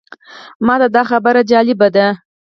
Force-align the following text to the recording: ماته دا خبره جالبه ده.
ماته 0.65 0.87
دا 0.95 1.01
خبره 1.11 1.41
جالبه 1.51 1.87
ده. 1.95 2.07